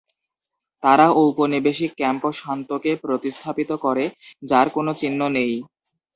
তারা 0.83 1.05
ঔপনিবেশিক 1.21 1.91
ক্যাম্পো 1.95 2.29
সান্তোকে 2.39 2.91
প্রতিস্থাপিত 3.03 3.71
করে, 3.85 4.05
যার 4.43 4.67
কোন 4.75 4.87
চিহ্ন 5.01 5.21
নেই। 5.35 5.53